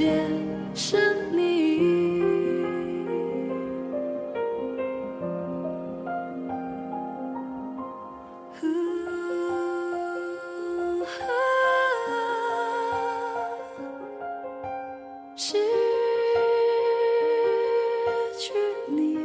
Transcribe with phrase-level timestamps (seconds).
[0.00, 0.12] 开的
[0.74, 1.60] 结，是你。
[15.36, 15.58] 失
[18.38, 18.52] 去
[18.88, 19.16] 你，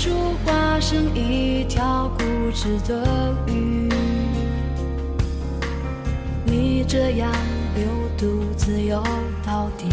[0.00, 0.14] 不住
[0.46, 2.24] 化身一条固
[2.54, 3.86] 执的鱼。
[6.42, 7.30] 你这样
[7.74, 7.84] 流
[8.16, 9.04] 独自游
[9.44, 9.88] 到底。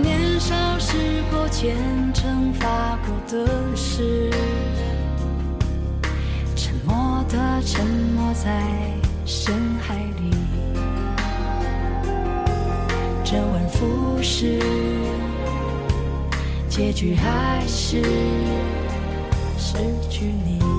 [0.00, 0.96] 年少时
[1.32, 1.76] 候虔
[2.14, 4.30] 诚发过的誓，
[6.54, 8.62] 沉默的沉没在
[9.26, 9.99] 深海
[16.80, 18.02] 结局还是
[19.58, 19.76] 失
[20.08, 20.69] 去你。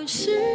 [0.00, 0.49] 我是